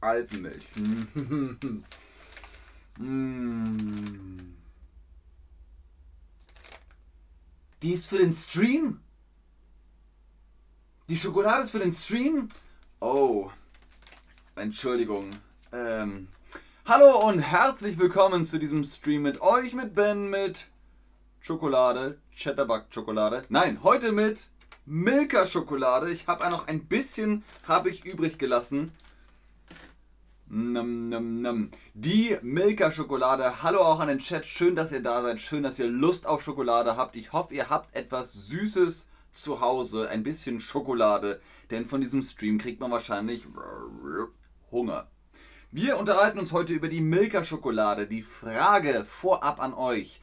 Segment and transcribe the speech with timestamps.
[0.00, 0.68] Alpenmilch.
[7.82, 9.00] Die ist für den Stream?
[11.08, 12.48] Die Schokolade ist für den Stream?
[13.00, 13.50] Oh.
[14.54, 15.30] Entschuldigung.
[15.72, 16.28] Ähm.
[16.86, 20.68] Hallo und herzlich willkommen zu diesem Stream mit euch, mit Ben, mit
[21.46, 23.42] Schokolade, Chatterbug-Schokolade.
[23.50, 24.48] Nein, heute mit
[24.86, 26.10] Milka-Schokolade.
[26.10, 28.92] Ich habe noch ein bisschen habe ich übrig gelassen.
[30.46, 31.68] Nam, nam, nam.
[31.92, 33.62] Die Milka-Schokolade.
[33.62, 34.46] Hallo auch an den Chat.
[34.46, 35.38] Schön, dass ihr da seid.
[35.38, 37.14] Schön, dass ihr Lust auf Schokolade habt.
[37.14, 40.08] Ich hoffe, ihr habt etwas Süßes zu Hause.
[40.08, 41.42] Ein bisschen Schokolade.
[41.70, 43.46] Denn von diesem Stream kriegt man wahrscheinlich
[44.70, 45.10] Hunger.
[45.70, 48.06] Wir unterhalten uns heute über die Milka-Schokolade.
[48.06, 50.22] Die Frage vorab an euch.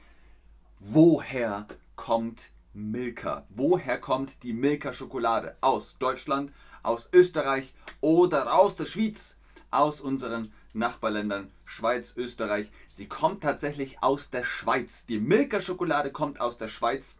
[0.83, 3.45] Woher kommt Milka?
[3.49, 5.55] Woher kommt die Milka-Schokolade?
[5.61, 6.51] Aus Deutschland,
[6.81, 9.37] aus Österreich oder aus der Schweiz?
[9.69, 12.71] aus unseren Nachbarländern Schweiz, Österreich.
[12.89, 15.05] Sie kommt tatsächlich aus der Schweiz.
[15.05, 17.17] Die Milka-Schokolade kommt aus der Schweiz,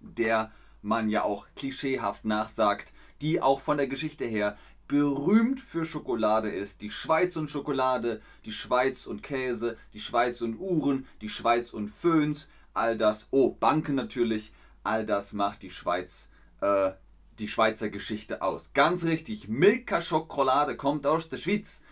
[0.00, 6.50] der man ja auch klischeehaft nachsagt, die auch von der Geschichte her berühmt für Schokolade
[6.50, 6.82] ist.
[6.82, 11.88] Die Schweiz und Schokolade, die Schweiz und Käse, die Schweiz und Uhren, die Schweiz und
[11.88, 16.92] Föhns, all das, oh, Banken natürlich, all das macht die Schweiz äh,
[17.38, 18.70] die Schweizer Geschichte aus.
[18.72, 21.82] Ganz richtig, Milka Schokolade kommt aus der Schweiz.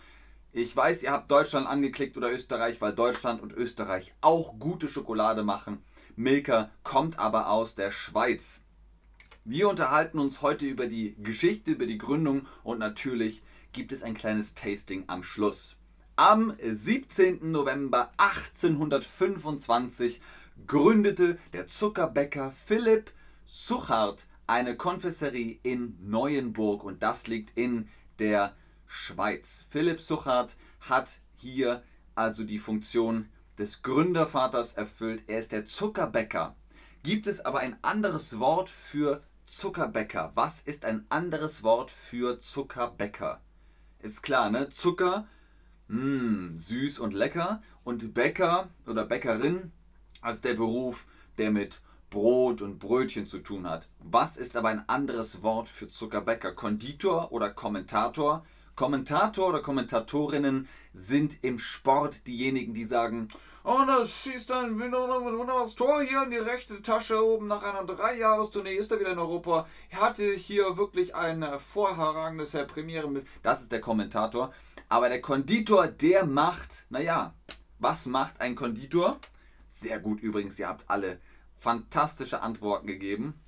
[0.53, 5.43] Ich weiß, ihr habt Deutschland angeklickt oder Österreich, weil Deutschland und Österreich auch gute Schokolade
[5.43, 5.83] machen.
[6.15, 8.63] Milka kommt aber aus der Schweiz.
[9.43, 14.13] Wir unterhalten uns heute über die Geschichte, über die Gründung und natürlich gibt es ein
[14.13, 15.77] kleines Tasting am Schluss.
[16.17, 17.51] Am 17.
[17.51, 20.21] November 1825
[20.67, 23.11] gründete der Zuckerbäcker Philipp
[23.45, 27.87] Suchard eine Konfesserie in Neuenburg und das liegt in
[28.19, 28.55] der
[28.85, 29.65] Schweiz.
[29.69, 31.83] Philipp Suchard hat hier
[32.15, 35.23] also die Funktion des Gründervaters erfüllt.
[35.27, 36.55] Er ist der Zuckerbäcker.
[37.03, 40.31] Gibt es aber ein anderes Wort für Zuckerbäcker?
[40.35, 43.41] Was ist ein anderes Wort für Zuckerbäcker?
[43.99, 44.69] Ist klar, ne?
[44.69, 45.27] Zucker,
[45.87, 47.61] mh, hm, süß und lecker.
[47.83, 49.71] Und Bäcker oder Bäckerin,
[50.21, 51.05] also der Beruf,
[51.37, 53.87] der mit Brot und Brötchen zu tun hat.
[53.99, 56.53] Was ist aber ein anderes Wort für Zuckerbäcker?
[56.53, 58.45] Konditor oder Kommentator?
[58.75, 63.27] Kommentator oder Kommentatorinnen sind im Sport diejenigen, die sagen,
[63.63, 68.75] oh, das schießt ein wunderbares Tor hier in die rechte Tasche oben nach einer Dreijahrestournee
[68.75, 69.67] ist er wieder in Europa.
[69.89, 73.25] Er hatte hier wirklich ein hervorragendes Premiere mit.
[73.43, 74.53] Das ist der Kommentator.
[74.89, 77.33] Aber der Konditor, der macht, naja,
[77.79, 79.19] was macht ein Konditor?
[79.73, 81.17] Sehr gut übrigens, ihr habt alle
[81.57, 83.39] fantastische Antworten gegeben.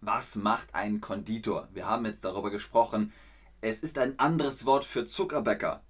[0.00, 1.68] Was macht ein Konditor?
[1.74, 3.12] Wir haben jetzt darüber gesprochen.
[3.60, 5.82] Es ist ein anderes Wort für Zuckerbäcker.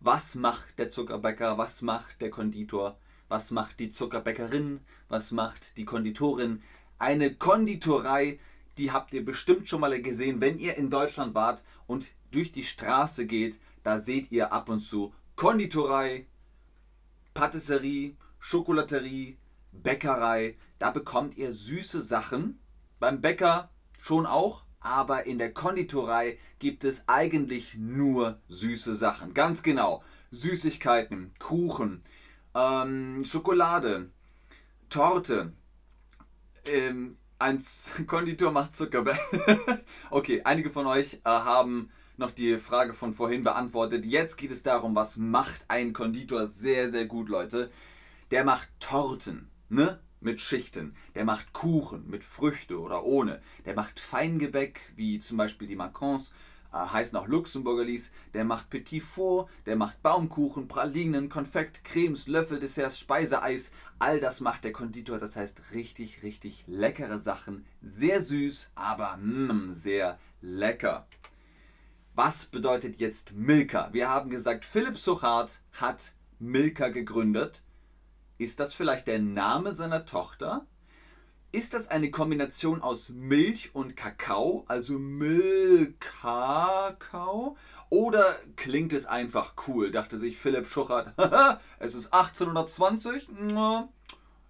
[0.00, 1.56] Was macht der Zuckerbäcker?
[1.56, 2.98] Was macht der Konditor?
[3.28, 4.80] Was macht die Zuckerbäckerin?
[5.08, 6.62] Was macht die Konditorin?
[6.98, 8.38] Eine Konditorei,
[8.76, 12.64] die habt ihr bestimmt schon mal gesehen, wenn ihr in Deutschland wart und durch die
[12.64, 13.58] Straße geht.
[13.82, 16.26] Da seht ihr ab und zu Konditorei,
[17.32, 19.38] Patisserie, Schokolaterie,
[19.72, 22.60] Bäckerei, da bekommt ihr süße Sachen.
[22.98, 23.70] Beim Bäcker
[24.00, 29.34] schon auch, aber in der Konditorei gibt es eigentlich nur süße Sachen.
[29.34, 30.02] Ganz genau.
[30.30, 32.02] Süßigkeiten, Kuchen,
[32.54, 34.10] ähm, Schokolade,
[34.88, 35.52] Torte.
[36.66, 37.62] Ähm, ein
[38.06, 39.80] Konditor macht Zuckerbäcker.
[40.10, 44.04] okay, einige von euch äh, haben noch die Frage von vorhin beantwortet.
[44.06, 47.70] Jetzt geht es darum, was macht ein Konditor sehr, sehr gut, Leute.
[48.30, 50.00] Der macht Torten ne?
[50.20, 50.96] mit Schichten.
[51.14, 53.40] Der macht Kuchen mit Früchte oder ohne.
[53.64, 56.32] Der macht Feingebäck, wie zum Beispiel die Macrons,
[56.72, 58.10] äh, heißen auch Luxemburgerlis.
[58.34, 63.70] Der macht Petit Four, der macht Baumkuchen, Pralinen, Konfekt, Cremes, Löffel, Desserts, Speiseeis.
[64.00, 65.18] All das macht der Konditor.
[65.18, 67.64] Das heißt richtig, richtig leckere Sachen.
[67.82, 71.06] Sehr süß, aber mm, sehr lecker.
[72.14, 73.90] Was bedeutet jetzt Milka?
[73.92, 77.62] Wir haben gesagt, Philipp Suchard hat Milka gegründet.
[78.38, 80.66] Ist das vielleicht der Name seiner Tochter?
[81.52, 85.96] Ist das eine Kombination aus Milch und Kakao, also Milkakao?
[87.88, 91.14] Oder klingt es einfach cool, dachte sich Philipp Schuchert.
[91.78, 93.30] es ist 1820,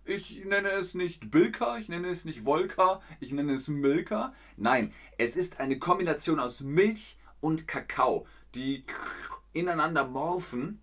[0.05, 4.35] ich nenne es nicht Bilka, ich nenne es nicht Volka, ich nenne es Milka.
[4.57, 8.83] Nein, es ist eine Kombination aus Milch und Kakao, die
[9.53, 10.81] ineinander morphen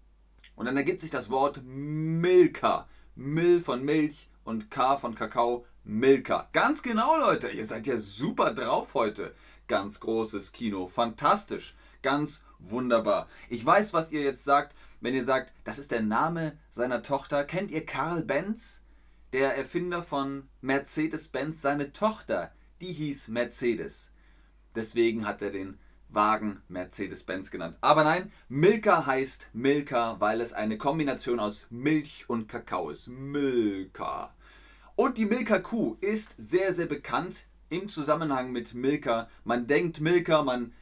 [0.55, 2.87] und dann ergibt sich das Wort Milka.
[3.15, 6.49] Mil von Milch und K von Kakao, Milka.
[6.51, 7.49] Ganz genau, Leute.
[7.49, 9.35] Ihr seid ja super drauf heute.
[9.67, 10.87] Ganz großes Kino.
[10.87, 11.75] Fantastisch.
[12.01, 13.27] Ganz wunderbar.
[13.49, 17.43] Ich weiß, was ihr jetzt sagt, wenn ihr sagt, das ist der Name seiner Tochter.
[17.43, 18.83] Kennt ihr Karl Benz?
[19.31, 21.61] Der Erfinder von Mercedes-Benz.
[21.61, 22.51] Seine Tochter,
[22.81, 24.11] die hieß Mercedes.
[24.75, 25.77] Deswegen hat er den
[26.13, 27.77] Wagen Mercedes-Benz genannt.
[27.81, 33.07] Aber nein, Milka heißt Milka, weil es eine Kombination aus Milch und Kakao ist.
[33.07, 34.33] Milka.
[34.95, 39.27] Und die Milka-Kuh ist sehr, sehr bekannt im Zusammenhang mit Milka.
[39.43, 40.73] Man denkt Milka, man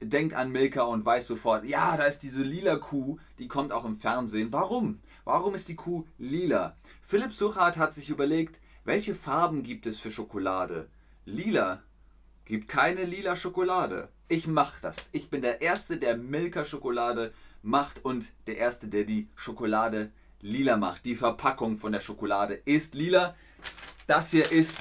[0.00, 3.84] denkt an Milka und weiß sofort, ja, da ist diese lila Kuh, die kommt auch
[3.84, 4.52] im Fernsehen.
[4.52, 5.00] Warum?
[5.24, 6.76] Warum ist die Kuh lila?
[7.02, 10.88] Philipp Suchat hat sich überlegt, welche Farben gibt es für Schokolade?
[11.24, 11.82] Lila
[12.46, 14.08] gibt keine lila Schokolade.
[14.28, 15.10] Ich mache das.
[15.12, 20.10] Ich bin der Erste, der Milka Schokolade macht und der Erste, der die Schokolade
[20.40, 21.04] lila macht.
[21.04, 23.34] Die Verpackung von der Schokolade ist lila.
[24.06, 24.78] Das hier ist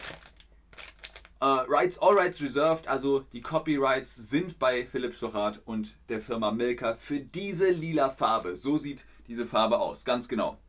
[1.41, 6.51] äh, Rights, All Rights Reserved, also die Copyrights sind bei Philipp Sochat und der Firma
[6.51, 8.55] Milka für diese lila Farbe.
[8.55, 10.59] So sieht diese Farbe aus, ganz genau.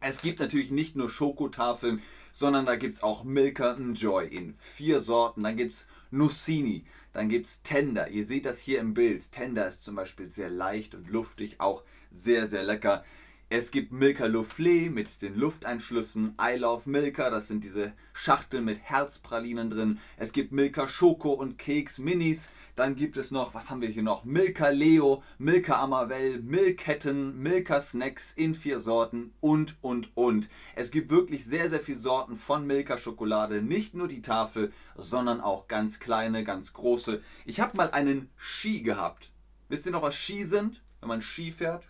[0.00, 2.02] Es gibt natürlich nicht nur Schokotafeln,
[2.34, 5.44] sondern da gibt es auch Milka Enjoy in vier Sorten.
[5.44, 8.08] Dann gibt es Nussini, dann gibt es Tender.
[8.08, 9.30] Ihr seht das hier im Bild.
[9.30, 13.04] Tender ist zum Beispiel sehr leicht und luftig, auch sehr, sehr lecker.
[13.50, 18.80] Es gibt Milka Soufflé mit den Lufteinschlüssen, I Love Milka, das sind diese Schachteln mit
[18.80, 20.00] Herzpralinen drin.
[20.16, 22.48] Es gibt Milka Schoko und Keks Minis.
[22.74, 24.24] Dann gibt es noch, was haben wir hier noch?
[24.24, 30.48] Milka Leo, Milka Amavell, Milketten, Milka Snacks in vier Sorten und, und, und.
[30.74, 33.60] Es gibt wirklich sehr, sehr viele Sorten von Milka Schokolade.
[33.60, 37.22] Nicht nur die Tafel, sondern auch ganz kleine, ganz große.
[37.44, 39.32] Ich habe mal einen Ski gehabt.
[39.68, 40.82] Wisst ihr noch, was Ski sind?
[41.00, 41.86] Wenn man Ski fährt?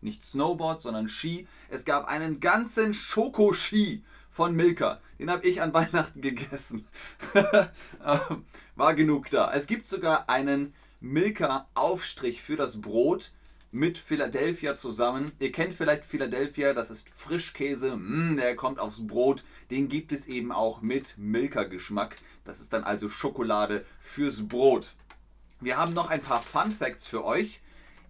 [0.00, 1.46] Nicht Snowboard, sondern Ski.
[1.68, 5.00] Es gab einen ganzen Schokoski von Milka.
[5.18, 6.86] Den habe ich an Weihnachten gegessen.
[8.04, 8.44] Ähm,
[8.76, 9.52] war genug da.
[9.52, 13.32] Es gibt sogar einen Milka-Aufstrich für das Brot
[13.70, 15.30] mit Philadelphia zusammen.
[15.40, 19.44] Ihr kennt vielleicht Philadelphia, das ist Frischkäse, mm, der kommt aufs Brot.
[19.70, 22.16] Den gibt es eben auch mit Milka-Geschmack.
[22.44, 24.94] Das ist dann also Schokolade fürs Brot.
[25.60, 27.60] Wir haben noch ein paar Fun Facts für euch.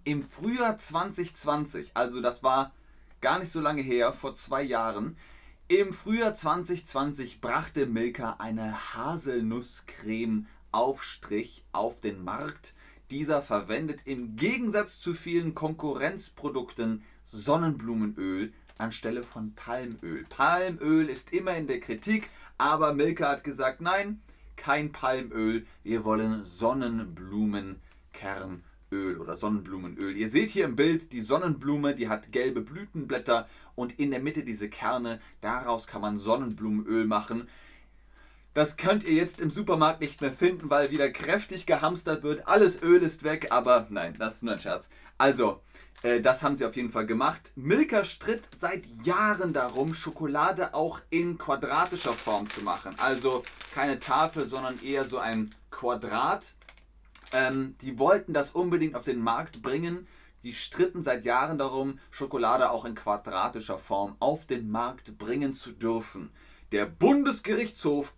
[0.05, 2.73] Im Frühjahr 2020, also das war
[3.21, 5.17] gar nicht so lange her, vor zwei Jahren,
[5.69, 12.73] im Frühjahr 2020 brachte Milka eine Haselnusscreme-Aufstrich auf den Markt.
[13.11, 20.25] Dieser verwendet im Gegensatz zu vielen Konkurrenzprodukten Sonnenblumenöl anstelle von Palmöl.
[20.31, 24.23] Palmöl ist immer in der Kritik, aber Milka hat gesagt, nein,
[24.56, 28.62] kein Palmöl, wir wollen Sonnenblumenkernöl.
[28.90, 30.17] Öl oder Sonnenblumenöl.
[30.17, 34.44] Ihr seht hier im Bild die Sonnenblume, die hat gelbe Blütenblätter und in der Mitte
[34.44, 35.20] diese Kerne.
[35.40, 37.49] Daraus kann man Sonnenblumenöl machen.
[38.55, 42.49] Das könnt ihr jetzt im Supermarkt nicht mehr finden, weil wieder kräftig gehamstert wird.
[42.49, 44.88] Alles Öl ist weg, aber nein, das ist nur ein Scherz.
[45.17, 45.61] Also,
[46.02, 47.52] äh, das haben sie auf jeden Fall gemacht.
[47.56, 52.94] Milka stritt seit Jahren darum, Schokolade auch in quadratischer Form zu machen.
[52.99, 53.43] Also
[53.75, 56.55] keine Tafel, sondern eher so ein Quadrat
[57.32, 60.06] ähm, die wollten das unbedingt auf den Markt bringen.
[60.42, 65.73] Die stritten seit Jahren darum, Schokolade auch in quadratischer Form auf den Markt bringen zu
[65.73, 66.30] dürfen.
[66.73, 68.14] Der Bundesgerichtshof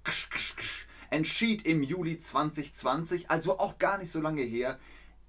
[1.10, 4.78] entschied im Juli 2020, also auch gar nicht so lange her,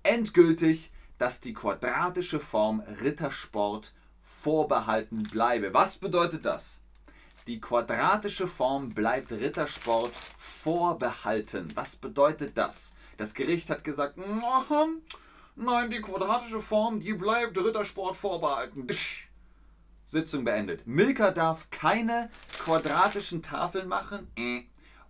[0.03, 5.73] endgültig, dass die quadratische Form Rittersport vorbehalten bleibe.
[5.73, 6.81] Was bedeutet das?
[7.47, 11.67] Die quadratische Form bleibt Rittersport vorbehalten.
[11.75, 12.93] Was bedeutet das?
[13.21, 14.17] Das Gericht hat gesagt,
[15.55, 18.87] nein, die quadratische Form, die bleibt Rittersport vorbehalten.
[20.05, 20.87] Sitzung beendet.
[20.87, 24.27] Milka darf keine quadratischen Tafeln machen.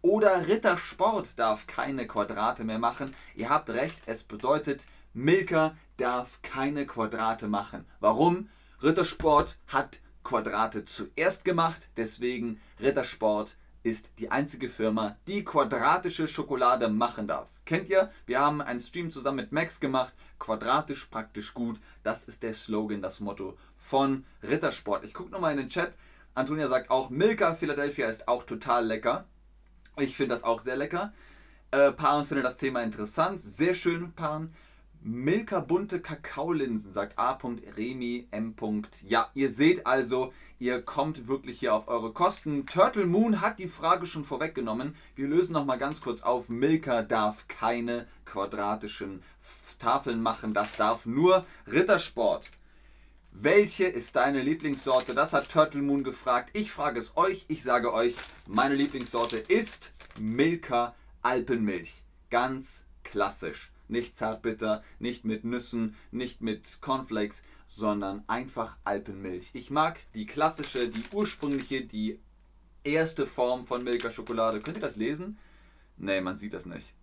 [0.02, 3.16] Oder Rittersport darf keine Quadrate mehr machen.
[3.34, 7.86] Ihr habt recht, es bedeutet, Milka darf keine Quadrate machen.
[8.02, 8.50] Warum?
[8.84, 17.28] Rittersport hat Quadrate zuerst gemacht, deswegen Rittersport ist die einzige Firma, die quadratische Schokolade machen
[17.28, 17.52] darf.
[17.66, 18.12] Kennt ihr?
[18.26, 20.14] Wir haben einen Stream zusammen mit Max gemacht.
[20.40, 21.80] Quadratisch praktisch gut.
[22.04, 25.04] Das ist der Slogan, das Motto von Rittersport.
[25.04, 25.94] Ich gucke nochmal in den Chat.
[26.34, 29.26] Antonia sagt auch, Milka Philadelphia ist auch total lecker.
[29.98, 31.14] Ich finde das auch sehr lecker.
[31.72, 33.40] Äh, Paaren findet das Thema interessant.
[33.40, 34.54] Sehr schön, Paaren.
[35.04, 37.36] Milka bunte Kakaolinsen, sagt A.
[37.76, 38.54] Remi M.
[39.08, 42.68] Ja, ihr seht also, ihr kommt wirklich hier auf eure Kosten.
[42.68, 44.96] Turtle Moon hat die Frage schon vorweggenommen.
[45.16, 46.50] Wir lösen nochmal ganz kurz auf.
[46.50, 49.24] Milka darf keine quadratischen
[49.80, 50.54] Tafeln machen.
[50.54, 52.52] Das darf nur Rittersport.
[53.32, 55.16] Welche ist deine Lieblingssorte?
[55.16, 56.52] Das hat Turtle Moon gefragt.
[56.54, 57.46] Ich frage es euch.
[57.48, 58.14] Ich sage euch,
[58.46, 60.94] meine Lieblingssorte ist Milka
[61.24, 62.04] Alpenmilch.
[62.30, 63.71] Ganz klassisch.
[63.92, 69.52] Nicht zartbitter, nicht mit Nüssen, nicht mit Cornflakes, sondern einfach Alpenmilch.
[69.54, 72.20] Ich mag die klassische, die ursprüngliche, die
[72.84, 74.62] erste Form von Milka Schokolade.
[74.62, 75.38] Könnt ihr das lesen?
[75.98, 76.96] Nee, man sieht das nicht.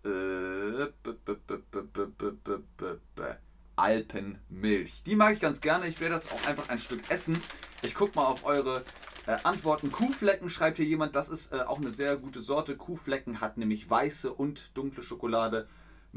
[3.77, 5.03] Alpenmilch.
[5.05, 5.87] Die mag ich ganz gerne.
[5.87, 7.41] Ich werde das auch einfach ein Stück essen.
[7.83, 8.83] Ich gucke mal auf eure
[9.27, 9.93] äh, Antworten.
[9.93, 11.15] Kuhflecken schreibt hier jemand.
[11.15, 12.77] Das ist äh, auch eine sehr gute Sorte.
[12.77, 15.69] Kuhflecken hat nämlich weiße und dunkle Schokolade.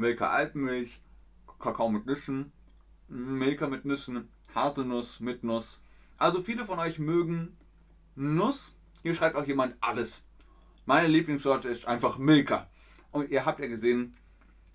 [0.02, 1.00] Milka Alpenmilch.
[1.60, 2.52] Kakao mit Nüssen.
[3.08, 4.30] Milka mit Nüssen.
[4.56, 5.80] Haselnuss mit Nuss.
[6.18, 7.56] Also viele von euch mögen
[8.16, 8.76] Nuss.
[9.04, 10.24] Hier schreibt auch jemand alles.
[10.88, 12.68] Meine Lieblingssorte ist einfach Milka.
[13.12, 14.18] Und ihr habt ja gesehen,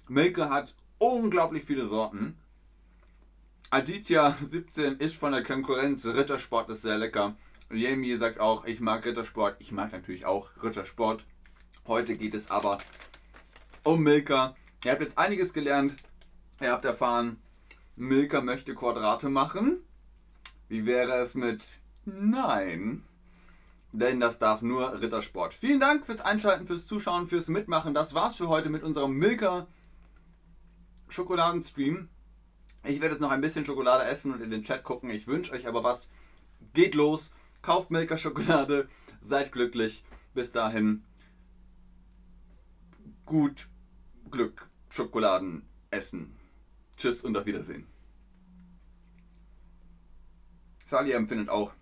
[0.06, 2.38] Milka hat unglaublich viele Sorten.
[3.71, 6.06] Aditya 17 ist von der Konkurrenz.
[6.06, 7.35] Rittersport ist sehr lecker.
[7.73, 9.56] Jamie sagt auch, ich mag Rittersport.
[9.59, 11.26] Ich mag natürlich auch Rittersport.
[11.85, 12.78] Heute geht es aber
[13.83, 14.54] um Milka.
[14.87, 15.97] Ihr habt jetzt einiges gelernt.
[16.61, 17.43] Ihr habt erfahren,
[17.97, 19.81] Milka möchte Quadrate machen.
[20.69, 23.02] Wie wäre es mit Nein?
[23.90, 25.55] Denn das darf nur Rittersport.
[25.55, 27.95] Vielen Dank fürs Einschalten, fürs Zuschauen, fürs Mitmachen.
[27.95, 29.66] Das war's für heute mit unserem Milka
[31.09, 32.09] Schokoladenstream.
[32.85, 35.11] Ich werde jetzt noch ein bisschen Schokolade essen und in den Chat gucken.
[35.11, 36.11] Ich wünsche euch aber was.
[36.75, 38.88] Geht los, kauft Milka Schokolade,
[39.19, 40.05] seid glücklich.
[40.33, 41.02] Bis dahin,
[43.25, 43.69] gut
[44.31, 46.37] Glück, Schokoladen essen.
[46.97, 47.87] Tschüss und auf Wiedersehen.
[50.85, 51.73] Sally empfindet auch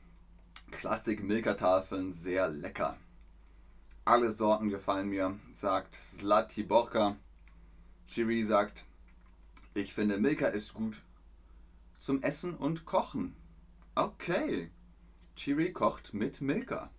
[0.70, 2.96] Klassik Milka-Tafeln sehr lecker.
[4.04, 7.16] Alle Sorten gefallen mir, sagt Slatiborka.
[8.06, 8.84] Chiri sagt,
[9.74, 11.02] ich finde, Milka ist gut
[11.98, 13.34] zum Essen und Kochen.
[13.94, 14.70] Okay.
[15.36, 16.90] Chiri kocht mit Milka.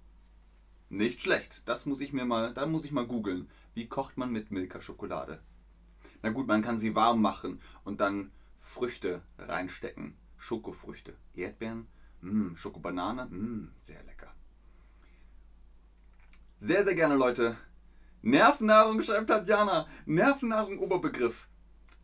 [0.89, 1.61] Nicht schlecht.
[1.65, 3.49] Das muss ich mir mal, da muss ich mal googeln.
[3.75, 5.39] Wie kocht man mit Milka Schokolade?
[6.21, 10.15] Na gut, man kann sie warm machen und dann Früchte reinstecken.
[10.37, 11.15] Schokofrüchte.
[11.33, 11.87] Erdbeeren,
[12.21, 14.33] mh, Schokobanane, mh, sehr lecker.
[16.59, 17.57] Sehr, sehr gerne, Leute.
[18.21, 19.87] Nervennahrung, schreibt Tatjana.
[20.05, 21.47] Nervennahrung, Oberbegriff.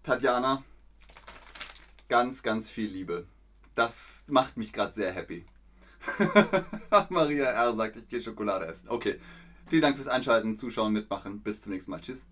[0.04, 0.64] Tatjana,
[2.10, 3.28] ganz, ganz viel Liebe.
[3.74, 5.46] Das macht mich gerade sehr happy.
[7.10, 7.76] Maria R.
[7.76, 8.90] sagt, ich gehe Schokolade essen.
[8.90, 9.20] Okay.
[9.68, 11.42] Vielen Dank fürs Einschalten, Zuschauen, Mitmachen.
[11.42, 12.02] Bis zum nächsten Mal.
[12.02, 12.28] Tschüss.